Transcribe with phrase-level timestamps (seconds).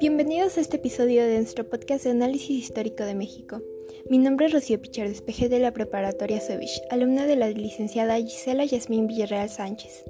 [0.00, 3.60] Bienvenidos a este episodio de nuestro podcast de análisis histórico de México.
[4.08, 8.64] Mi nombre es Rocío Pichar Despeje de la preparatoria Sovich, alumna de la licenciada Gisela
[8.64, 10.04] Yasmín Villarreal Sánchez.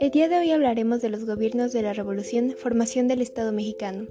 [0.00, 4.06] El día de hoy hablaremos de los gobiernos de la Revolución, formación del Estado mexicano.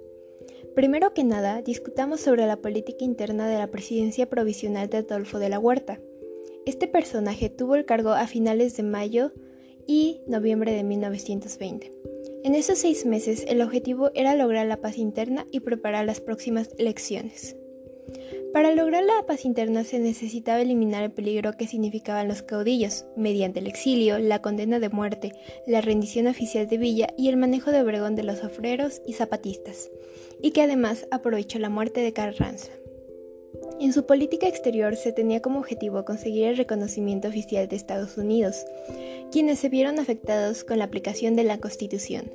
[0.73, 5.49] Primero que nada, discutamos sobre la política interna de la presidencia provisional de Adolfo de
[5.49, 5.99] la Huerta.
[6.65, 9.33] Este personaje tuvo el cargo a finales de mayo
[9.91, 11.91] y noviembre de 1920.
[12.45, 16.69] En esos seis meses el objetivo era lograr la paz interna y preparar las próximas
[16.77, 17.57] elecciones.
[18.53, 23.59] Para lograr la paz interna se necesitaba eliminar el peligro que significaban los caudillos, mediante
[23.59, 25.33] el exilio, la condena de muerte,
[25.67, 29.91] la rendición oficial de Villa y el manejo de Obregón de los ofreros y zapatistas,
[30.41, 32.71] y que además aprovechó la muerte de Carranza.
[33.81, 38.63] En su política exterior se tenía como objetivo conseguir el reconocimiento oficial de Estados Unidos,
[39.31, 42.31] quienes se vieron afectados con la aplicación de la Constitución.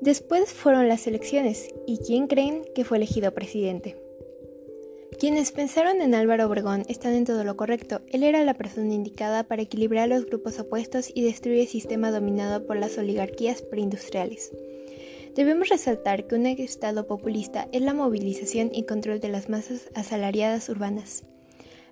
[0.00, 3.96] Después fueron las elecciones, y ¿quién creen que fue elegido presidente?
[5.18, 8.00] Quienes pensaron en Álvaro Obregón están en todo lo correcto.
[8.10, 12.66] Él era la persona indicada para equilibrar los grupos opuestos y destruir el sistema dominado
[12.66, 14.50] por las oligarquías preindustriales.
[15.36, 20.68] Debemos resaltar que un Estado populista es la movilización y control de las masas asalariadas
[20.68, 21.24] urbanas.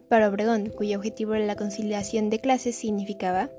[0.09, 3.51] Para Obregón, cuyo objetivo era la conciliación de clases, significaba,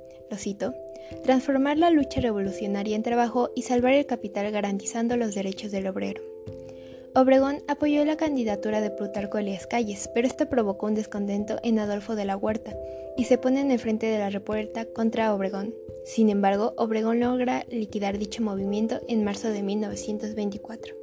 [1.23, 6.21] transformar la lucha revolucionaria en trabajo y salvar el capital garantizando los derechos del obrero.
[7.13, 12.15] Obregón apoyó la candidatura de Plutarco Elías Calles, pero esto provocó un descontento en Adolfo
[12.15, 12.73] de la Huerta
[13.17, 15.73] y se pone en el frente de la repuerta contra Obregón.
[16.05, 20.95] Sin embargo, Obregón logra liquidar dicho movimiento en marzo de 1924.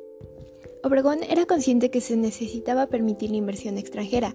[0.82, 4.34] Obregón era consciente que se necesitaba permitir la inversión extranjera.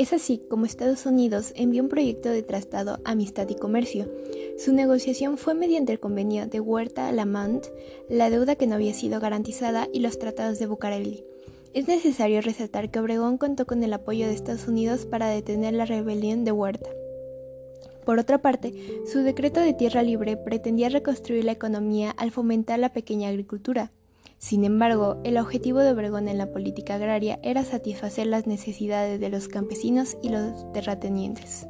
[0.00, 4.10] Es así como Estados Unidos envió un proyecto de tratado Amistad y Comercio,
[4.56, 7.66] su negociación fue mediante el convenio de Huerta-Lamont,
[8.08, 11.22] la deuda que no había sido garantizada y los tratados de Bucareli.
[11.74, 15.84] Es necesario resaltar que Obregón contó con el apoyo de Estados Unidos para detener la
[15.84, 16.88] rebelión de Huerta.
[18.06, 18.72] Por otra parte,
[19.04, 23.92] su decreto de tierra libre pretendía reconstruir la economía al fomentar la pequeña agricultura.
[24.40, 29.28] Sin embargo, el objetivo de Obregón en la política agraria era satisfacer las necesidades de
[29.28, 31.66] los campesinos y los terratenientes.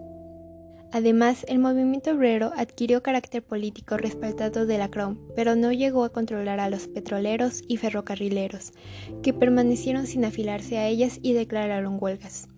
[0.92, 6.12] Además, el movimiento obrero adquirió carácter político respaldado de la CROM, pero no llegó a
[6.12, 8.72] controlar a los petroleros y ferrocarrileros,
[9.20, 12.48] que permanecieron sin afilarse a ellas y declararon huelgas.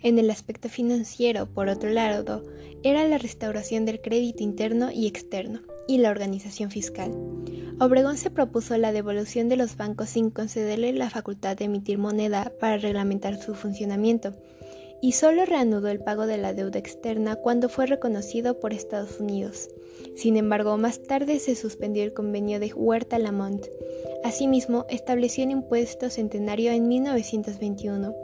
[0.00, 2.44] En el aspecto financiero, por otro lado,
[2.84, 7.10] era la restauración del crédito interno y externo y la organización fiscal.
[7.78, 12.50] Obregón se propuso la devolución de los bancos sin concederle la facultad de emitir moneda
[12.58, 14.32] para reglamentar su funcionamiento,
[15.02, 19.68] y solo reanudó el pago de la deuda externa cuando fue reconocido por Estados Unidos.
[20.14, 23.66] Sin embargo, más tarde se suspendió el convenio de Huerta-Lamont.
[24.24, 28.14] Asimismo, estableció un impuesto centenario en 1921,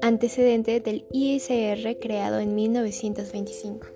[0.00, 3.88] antecedente del ISR creado en 1925.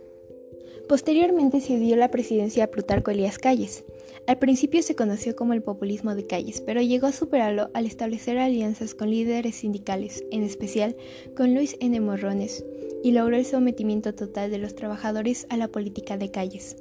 [0.88, 3.84] Posteriormente se dio la presidencia a Plutarco Elías Calles.
[4.26, 8.38] Al principio se conoció como el populismo de Calles, pero llegó a superarlo al establecer
[8.38, 10.96] alianzas con líderes sindicales, en especial
[11.36, 12.00] con Luis N.
[12.00, 12.64] Morrones,
[13.02, 16.76] y logró el sometimiento total de los trabajadores a la política de Calles.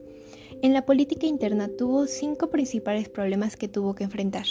[0.61, 4.45] En la política interna tuvo cinco principales problemas que tuvo que enfrentar.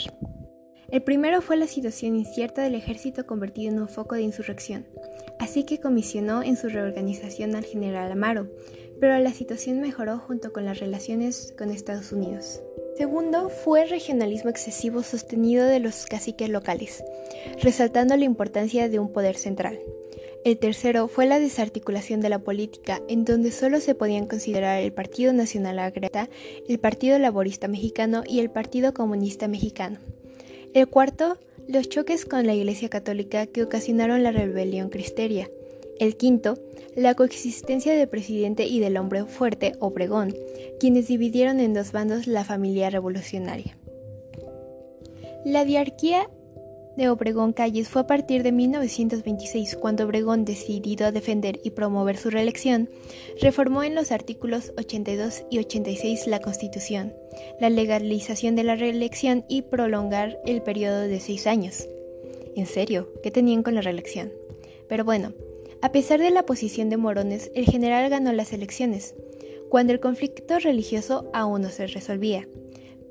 [0.90, 4.86] El primero fue la situación incierta del ejército convertido en un foco de insurrección,
[5.40, 8.48] así que comisionó en su reorganización al general Amaro,
[9.04, 12.62] pero la situación mejoró junto con las relaciones con Estados Unidos.
[12.96, 17.04] Segundo, fue el regionalismo excesivo sostenido de los caciques locales,
[17.60, 19.78] resaltando la importancia de un poder central.
[20.42, 24.94] El tercero fue la desarticulación de la política, en donde solo se podían considerar el
[24.94, 26.30] Partido Nacional Agreta,
[26.66, 29.98] el Partido Laborista Mexicano y el Partido Comunista Mexicano.
[30.72, 31.36] El cuarto,
[31.68, 35.50] los choques con la Iglesia Católica que ocasionaron la rebelión cristeria.
[35.98, 36.58] El quinto,
[36.96, 40.34] la coexistencia del presidente y del hombre fuerte, Obregón,
[40.80, 43.76] quienes dividieron en dos bandos la familia revolucionaria.
[45.44, 46.30] La diarquía
[46.96, 52.16] de Obregón Calles fue a partir de 1926 cuando Obregón, decidido a defender y promover
[52.16, 52.88] su reelección,
[53.40, 57.12] reformó en los artículos 82 y 86 la Constitución,
[57.60, 61.88] la legalización de la reelección y prolongar el periodo de seis años.
[62.56, 64.32] En serio, ¿qué tenían con la reelección?
[64.88, 65.32] Pero bueno,
[65.84, 69.14] a pesar de la posición de Morones, el general ganó las elecciones,
[69.68, 72.48] cuando el conflicto religioso aún no se resolvía.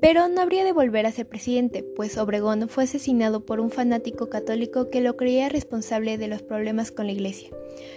[0.00, 4.28] Pero no habría de volver a ser presidente, pues Obregón fue asesinado por un fanático
[4.28, 7.50] católico que lo creía responsable de los problemas con la iglesia,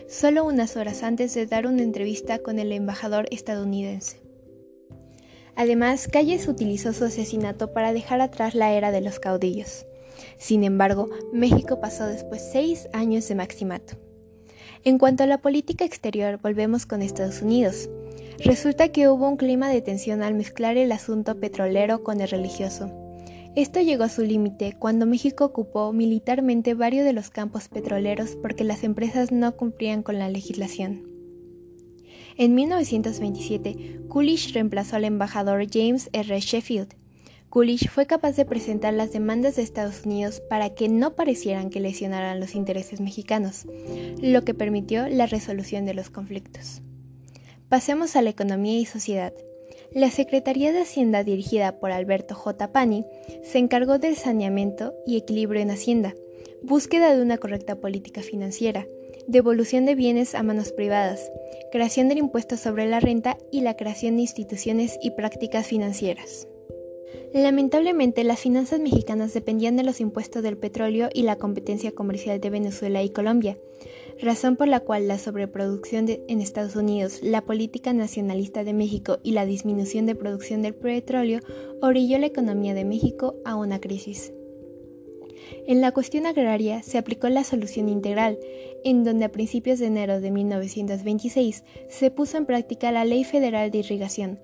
[0.07, 4.21] solo unas horas antes de dar una entrevista con el embajador estadounidense.
[5.55, 9.87] Además, Calles utilizó su asesinato para dejar atrás la era de los caudillos.
[10.37, 14.06] Sin embargo, México pasó después seis años de maximato.
[14.83, 17.89] En cuanto a la política exterior, volvemos con Estados Unidos.
[18.39, 22.91] Resulta que hubo un clima de tensión al mezclar el asunto petrolero con el religioso.
[23.55, 28.63] Esto llegó a su límite cuando México ocupó militarmente varios de los campos petroleros porque
[28.63, 31.07] las empresas no cumplían con la legislación.
[32.37, 36.39] En 1927, Coolidge reemplazó al embajador James R.
[36.39, 36.93] Sheffield.
[37.49, 41.79] Coolidge fue capaz de presentar las demandas de Estados Unidos para que no parecieran que
[41.79, 43.65] lesionaran los intereses mexicanos,
[44.21, 46.81] lo que permitió la resolución de los conflictos.
[47.69, 49.33] Pasemos a la economía y sociedad.
[49.93, 52.71] La Secretaría de Hacienda dirigida por Alberto J.
[52.73, 53.05] Pani
[53.43, 56.13] se encargó del saneamiento y equilibrio en Hacienda,
[56.61, 58.87] búsqueda de una correcta política financiera,
[59.27, 61.31] devolución de bienes a manos privadas,
[61.71, 66.47] creación del impuesto sobre la renta y la creación de instituciones y prácticas financieras.
[67.37, 72.49] Lamentablemente, las finanzas mexicanas dependían de los impuestos del petróleo y la competencia comercial de
[72.49, 73.59] Venezuela y Colombia,
[74.19, 79.33] razón por la cual la sobreproducción en Estados Unidos, la política nacionalista de México y
[79.33, 81.41] la disminución de producción del petróleo
[81.79, 84.33] orilló la economía de México a una crisis.
[85.67, 88.39] En la cuestión agraria se aplicó la solución integral,
[88.83, 93.69] en donde a principios de enero de 1926 se puso en práctica la Ley Federal
[93.69, 94.39] de Irrigación,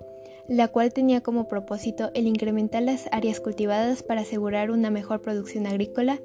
[0.47, 5.67] la cual tenía como propósito el incrementar las áreas cultivadas para asegurar una mejor producción
[5.67, 6.19] agrícola,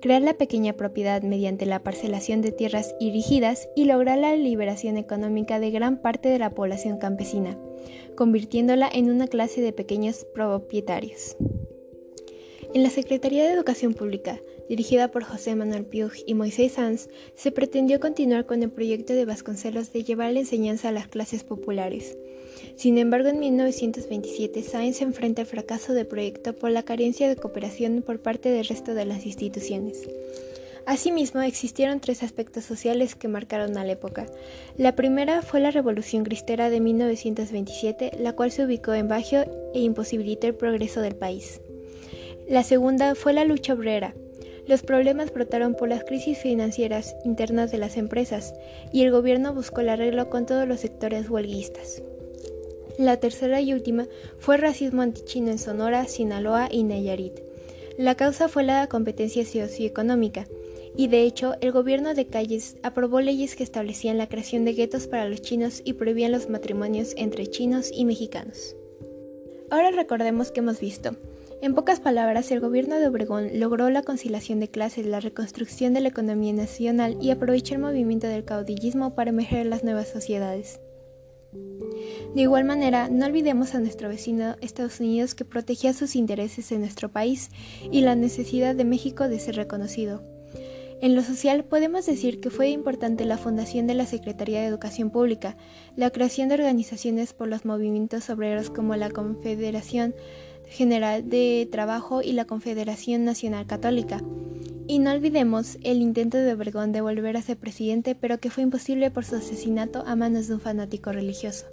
[0.00, 5.58] crear la pequeña propiedad mediante la parcelación de tierras irigidas y lograr la liberación económica
[5.58, 7.58] de gran parte de la población campesina,
[8.16, 11.36] convirtiéndola en una clase de pequeños propietarios.
[12.72, 17.52] En la Secretaría de Educación Pública, dirigida por José Manuel Piuj y Moisés Sanz, se
[17.52, 22.16] pretendió continuar con el proyecto de Vasconcelos de llevar la enseñanza a las clases populares.
[22.76, 27.36] Sin embargo, en 1927 Sáenz se enfrenta al fracaso del proyecto por la carencia de
[27.36, 30.08] cooperación por parte del resto de las instituciones.
[30.86, 34.26] Asimismo, existieron tres aspectos sociales que marcaron a la época.
[34.76, 39.80] La primera fue la Revolución Cristera de 1927, la cual se ubicó en Bajo e
[39.80, 41.60] imposibilitó el progreso del país.
[42.48, 44.14] La segunda fue la lucha obrera.
[44.66, 48.54] Los problemas brotaron por las crisis financieras internas de las empresas
[48.92, 52.02] y el gobierno buscó el arreglo con todos los sectores huelguistas.
[52.98, 54.06] La tercera y última
[54.38, 57.40] fue el racismo antichino en Sonora, Sinaloa y Nayarit.
[57.98, 60.46] La causa fue la competencia socioeconómica,
[60.96, 65.08] y de hecho el gobierno de Calles aprobó leyes que establecían la creación de guetos
[65.08, 68.76] para los chinos y prohibían los matrimonios entre chinos y mexicanos.
[69.70, 71.16] Ahora recordemos que hemos visto.
[71.64, 76.02] En pocas palabras, el gobierno de Obregón logró la conciliación de clases, la reconstrucción de
[76.02, 80.82] la economía nacional y aprovechó el movimiento del caudillismo para emerger las nuevas sociedades.
[82.34, 86.80] De igual manera, no olvidemos a nuestro vecino Estados Unidos que protegía sus intereses en
[86.80, 87.48] nuestro país
[87.90, 90.22] y la necesidad de México de ser reconocido.
[91.00, 95.10] En lo social podemos decir que fue importante la fundación de la Secretaría de Educación
[95.10, 95.56] Pública,
[95.96, 100.14] la creación de organizaciones por los movimientos obreros como la Confederación
[100.68, 104.22] General de Trabajo y la Confederación Nacional Católica,
[104.86, 108.62] y no olvidemos el intento de Obregón de volver a ser presidente, pero que fue
[108.62, 111.66] imposible por su asesinato a manos de un fanático religioso.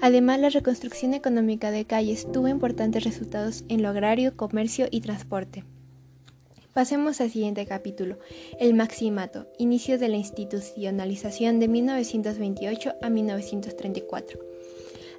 [0.00, 5.64] Además, la reconstrucción económica de calles tuvo importantes resultados en lo agrario, comercio y transporte.
[6.72, 8.18] Pasemos al siguiente capítulo,
[8.58, 14.40] el maximato, inicio de la institucionalización de 1928 a 1934.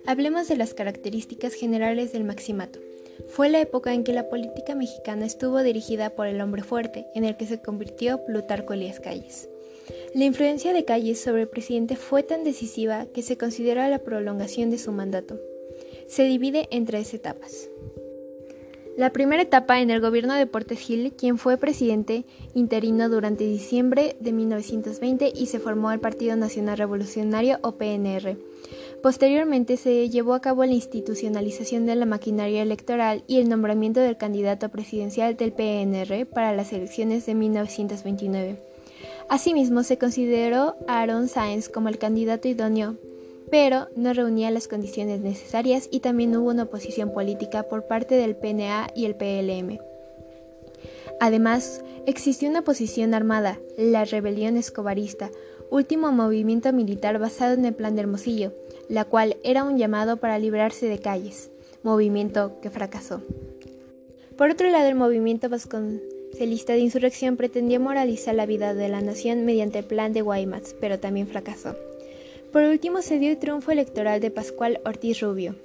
[0.05, 2.79] Hablemos de las características generales del maximato.
[3.27, 7.25] Fue la época en que la política mexicana estuvo dirigida por el hombre fuerte, en
[7.25, 9.49] el que se convirtió Plutarco Elías Calles.
[10.13, 14.69] La influencia de Calles sobre el presidente fue tan decisiva que se considera la prolongación
[14.69, 15.39] de su mandato.
[16.07, 17.69] Se divide en tres etapas.
[18.95, 24.15] La primera etapa en el gobierno de Portes Gil, quien fue presidente interino durante diciembre
[24.19, 28.37] de 1920 y se formó el Partido Nacional Revolucionario o PNR.
[29.03, 34.17] Posteriormente se llevó a cabo la institucionalización de la maquinaria electoral y el nombramiento del
[34.17, 38.55] candidato presidencial del PNR para las elecciones de 1929.
[39.29, 42.97] Asimismo, se consideró a Aaron Sáenz como el candidato idóneo
[43.53, 48.35] pero no reunía las condiciones necesarias y también hubo una oposición política por parte del
[48.35, 49.77] PNA y el PLM.
[51.19, 55.29] Además, existió una oposición armada, la rebelión escobarista,
[55.69, 58.53] último movimiento militar basado en el Plan de Hermosillo,
[58.89, 61.51] la cual era un llamado para librarse de calles,
[61.83, 63.21] movimiento que fracasó.
[64.37, 69.45] Por otro lado, el movimiento vasconcelista de insurrección pretendía moralizar la vida de la nación
[69.45, 71.75] mediante el Plan de Guaymas, pero también fracasó.
[72.51, 75.55] Por último se dio el triunfo electoral de Pascual Ortiz Rubio.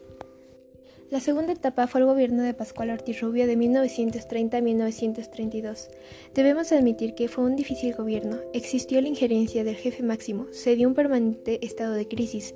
[1.11, 5.89] La segunda etapa fue el gobierno de Pascual Ortiz Rubio de 1930 a 1932.
[6.35, 8.37] Debemos admitir que fue un difícil gobierno.
[8.53, 12.55] Existió la injerencia del jefe máximo, se dio un permanente estado de crisis.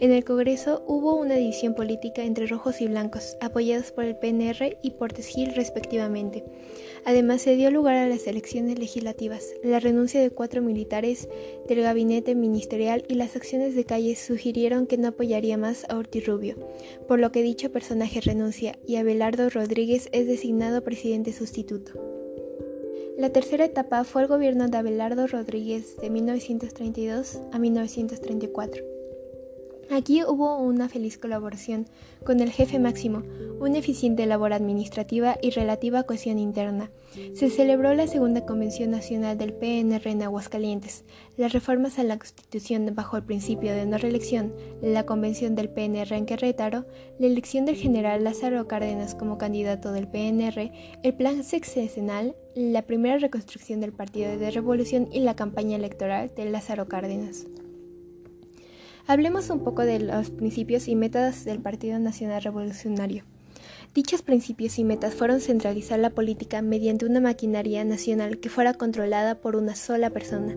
[0.00, 4.78] En el Congreso hubo una división política entre rojos y blancos, apoyados por el PNR
[4.82, 6.42] y Portes Gil respectivamente.
[7.04, 11.28] Además, se dio lugar a las elecciones legislativas, la renuncia de cuatro militares
[11.68, 16.26] del gabinete ministerial y las acciones de calle sugirieron que no apoyaría más a Ortiz
[16.26, 16.56] Rubio,
[17.08, 21.92] por lo que dicho personaje renuncia y Abelardo Rodríguez es designado presidente sustituto.
[23.18, 29.01] La tercera etapa fue el gobierno de Abelardo Rodríguez de 1932 a 1934.
[29.92, 31.86] Aquí hubo una feliz colaboración
[32.24, 33.24] con el jefe máximo,
[33.60, 36.90] una eficiente labor administrativa y relativa cohesión interna.
[37.34, 41.04] Se celebró la segunda convención nacional del PNR en Aguascalientes,
[41.36, 46.16] las reformas a la Constitución bajo el principio de no reelección, la convención del PNR
[46.16, 46.86] en Querétaro,
[47.18, 50.72] la elección del general Lázaro Cárdenas como candidato del PNR,
[51.02, 56.46] el plan sexenal, la primera reconstrucción del Partido de Revolución y la campaña electoral de
[56.46, 57.44] Lázaro Cárdenas.
[59.08, 63.24] Hablemos un poco de los principios y metas del Partido Nacional Revolucionario.
[63.94, 69.34] Dichos principios y metas fueron centralizar la política mediante una maquinaria nacional que fuera controlada
[69.34, 70.56] por una sola persona.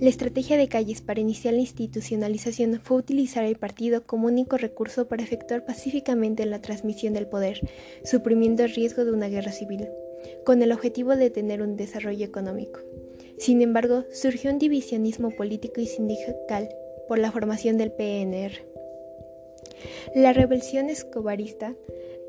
[0.00, 5.06] La estrategia de Calles para iniciar la institucionalización fue utilizar el partido como único recurso
[5.06, 7.60] para efectuar pacíficamente la transmisión del poder,
[8.04, 9.88] suprimiendo el riesgo de una guerra civil,
[10.44, 12.80] con el objetivo de tener un desarrollo económico.
[13.38, 16.68] Sin embargo, surgió un divisionismo político y sindical
[17.08, 18.52] por la formación del PNR.
[20.14, 21.74] La rebelión escobarista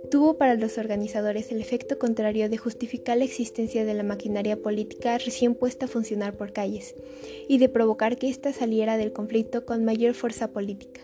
[0.10, 5.18] tuvo para los organizadores el efecto contrario de justificar la existencia de la maquinaria política
[5.18, 6.96] recién puesta a funcionar por calles
[7.48, 11.02] y de provocar que ésta saliera del conflicto con mayor fuerza política.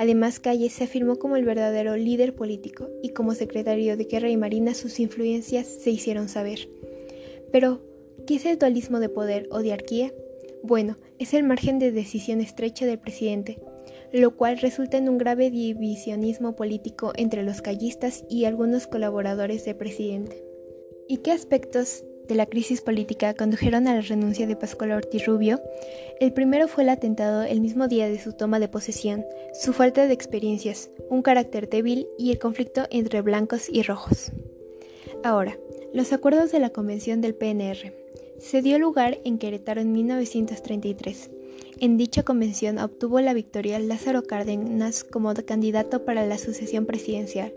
[0.00, 4.36] Además, Calles se afirmó como el verdadero líder político y como secretario de Guerra y
[4.38, 6.70] Marina sus influencias se hicieron saber.
[7.52, 7.82] Pero,
[8.26, 10.10] ¿qué es el dualismo de poder o diarquía?
[10.62, 13.58] Bueno, es el margen de decisión estrecha del presidente,
[14.12, 19.76] lo cual resulta en un grave divisionismo político entre los callistas y algunos colaboradores del
[19.76, 20.44] presidente.
[21.08, 25.62] ¿Y qué aspectos de la crisis política condujeron a la renuncia de Pascual Ortiz Rubio?
[26.20, 29.24] El primero fue el atentado el mismo día de su toma de posesión,
[29.54, 34.30] su falta de experiencias, un carácter débil y el conflicto entre blancos y rojos.
[35.24, 35.58] Ahora,
[35.94, 37.99] los acuerdos de la convención del PNR
[38.40, 41.30] se dio lugar en Querétaro en 1933.
[41.78, 47.52] En dicha convención obtuvo la victoria Lázaro Cárdenas como candidato para la sucesión presidencial,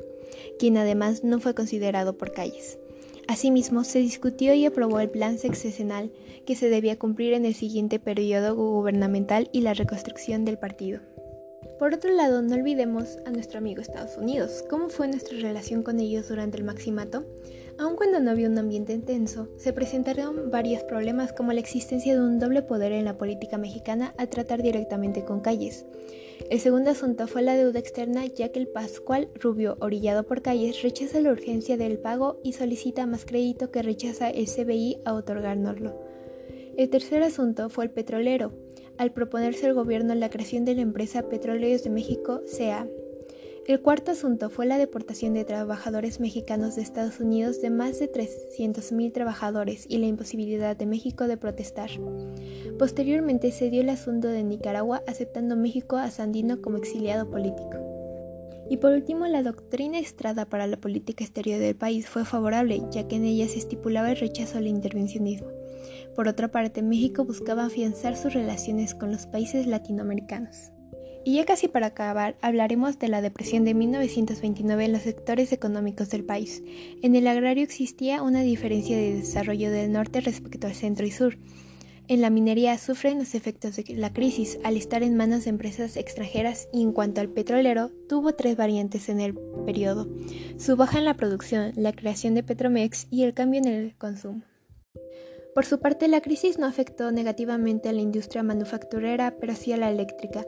[0.60, 2.78] quien además no fue considerado por calles.
[3.28, 6.12] Asimismo, se discutió y aprobó el plan sexenal
[6.46, 11.00] que se debía cumplir en el siguiente periodo gubernamental y la reconstrucción del partido.
[11.80, 14.64] Por otro lado, no olvidemos a nuestro amigo Estados Unidos.
[14.70, 17.26] ¿Cómo fue nuestra relación con ellos durante el maximato?
[17.80, 22.22] Aun cuando no había un ambiente intenso, se presentaron varios problemas como la existencia de
[22.22, 25.86] un doble poder en la política mexicana al tratar directamente con calles.
[26.50, 30.82] El segundo asunto fue la deuda externa, ya que el Pascual Rubio, orillado por calles,
[30.84, 36.00] rechaza la urgencia del pago y solicita más crédito que rechaza el CBI a otorgárnoslo.
[36.78, 38.52] El tercer asunto fue el petrolero,
[38.98, 42.88] al proponerse el gobierno la creación de la empresa Petróleos de México, CA,
[43.66, 48.12] el cuarto asunto fue la deportación de trabajadores mexicanos de Estados Unidos de más de
[48.12, 51.90] 300.000 trabajadores y la imposibilidad de México de protestar.
[52.78, 57.80] Posteriormente se dio el asunto de Nicaragua aceptando México a Sandino como exiliado político.
[58.70, 63.08] Y por último, la doctrina Estrada para la política exterior del país fue favorable, ya
[63.08, 65.48] que en ella se estipulaba el rechazo al intervencionismo.
[66.16, 70.73] Por otra parte, México buscaba afianzar sus relaciones con los países latinoamericanos.
[71.26, 76.10] Y ya casi para acabar, hablaremos de la depresión de 1929 en los sectores económicos
[76.10, 76.64] del país.
[77.02, 81.38] En el agrario existía una diferencia de desarrollo del norte respecto al centro y sur.
[82.10, 85.96] En la minería sufren los efectos de la crisis al estar en manos de empresas
[85.96, 89.34] extranjeras y en cuanto al petrolero, tuvo tres variantes en el
[89.66, 90.10] periodo.
[90.58, 94.42] Su baja en la producción, la creación de Petromex y el cambio en el consumo.
[95.54, 99.78] Por su parte, la crisis no afectó negativamente a la industria manufacturera, pero sí a
[99.78, 100.46] la eléctrica.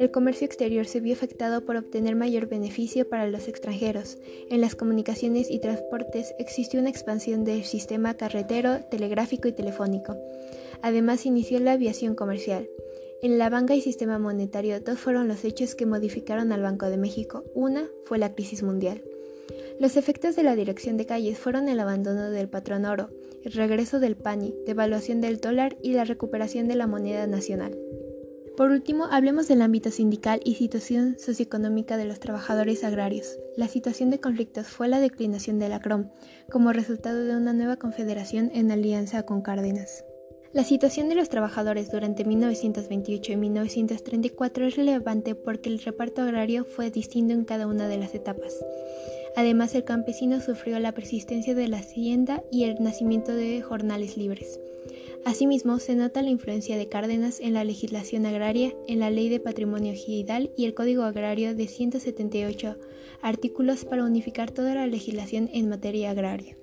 [0.00, 4.18] El comercio exterior se vio afectado por obtener mayor beneficio para los extranjeros.
[4.50, 10.16] En las comunicaciones y transportes existió una expansión del sistema carretero, telegráfico y telefónico.
[10.82, 12.68] Además, inició la aviación comercial.
[13.22, 16.98] En la banca y sistema monetario, dos fueron los hechos que modificaron al Banco de
[16.98, 17.44] México.
[17.54, 19.02] Una fue la crisis mundial.
[19.80, 23.10] Los efectos de la dirección de calles fueron el abandono del patrón oro,
[23.44, 27.78] el regreso del PANI, devaluación del dólar y la recuperación de la moneda nacional.
[28.56, 33.38] Por último, hablemos del ámbito sindical y situación socioeconómica de los trabajadores agrarios.
[33.56, 36.10] La situación de conflictos fue la declinación de la CROM,
[36.50, 40.04] como resultado de una nueva confederación en alianza con Cárdenas.
[40.52, 46.64] La situación de los trabajadores durante 1928 y 1934 es relevante porque el reparto agrario
[46.64, 48.54] fue distinto en cada una de las etapas.
[49.36, 54.60] Además, el campesino sufrió la persistencia de la hacienda y el nacimiento de jornales libres.
[55.24, 59.40] Asimismo, se nota la influencia de Cárdenas en la legislación agraria, en la Ley de
[59.40, 62.76] Patrimonio Ejidal y el Código Agrario de 178
[63.20, 66.56] artículos para unificar toda la legislación en materia agraria.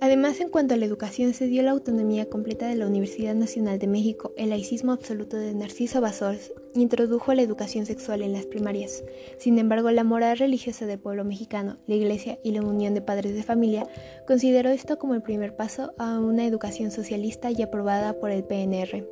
[0.00, 3.78] Además, en cuanto a la educación, se dio la autonomía completa de la Universidad Nacional
[3.78, 9.04] de México, el laicismo absoluto de Narciso Bassols introdujo la educación sexual en las primarias.
[9.38, 13.34] Sin embargo, la moral religiosa del pueblo mexicano, la Iglesia y la Unión de Padres
[13.34, 13.86] de Familia
[14.26, 19.06] consideró esto como el primer paso a una educación socialista y aprobada por el PNR.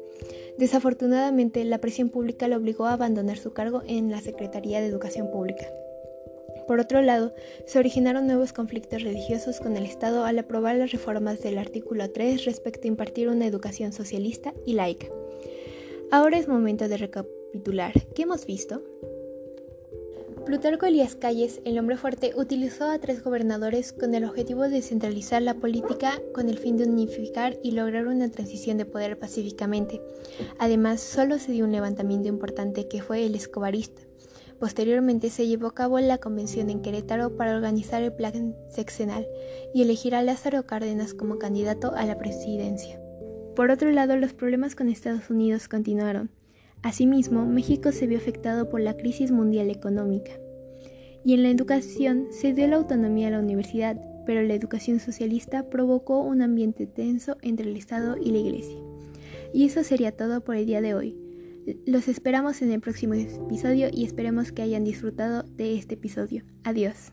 [0.59, 5.30] Desafortunadamente, la presión pública lo obligó a abandonar su cargo en la Secretaría de Educación
[5.30, 5.66] Pública.
[6.66, 7.35] Por otro lado,
[7.66, 12.44] se originaron nuevos conflictos religiosos con el Estado al aprobar las reformas del artículo 3
[12.44, 15.09] respecto a impartir una educación socialista y laica.
[16.11, 16.97] Ahora es momento de
[18.17, 18.83] ¿Qué hemos visto?
[20.45, 25.41] Plutarco Elías Calles, el hombre fuerte, utilizó a tres gobernadores con el objetivo de centralizar
[25.41, 30.03] la política con el fin de unificar y lograr una transición de poder pacíficamente.
[30.59, 34.03] Además, solo se dio un levantamiento importante que fue el escobarista.
[34.59, 39.29] Posteriormente se llevó a cabo la convención en Querétaro para organizar el plan sexenal
[39.73, 43.01] y elegir a Lázaro Cárdenas como candidato a la presidencia.
[43.55, 46.31] Por otro lado, los problemas con Estados Unidos continuaron.
[46.85, 50.33] Asimismo, México se vio afectado por la crisis mundial económica.
[51.25, 55.71] Y en la educación se dio la autonomía a la universidad, pero la educación socialista
[55.71, 58.76] provocó un ambiente tenso entre el Estado y la Iglesia.
[59.55, 61.17] Y eso sería todo por el día de hoy.
[61.87, 66.45] Los esperamos en el próximo episodio y esperemos que hayan disfrutado de este episodio.
[66.64, 67.12] Adiós.